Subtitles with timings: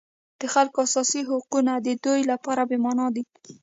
[0.39, 3.23] د خلکو اساسي حقونه د دوی لپاره بېمعنا دي.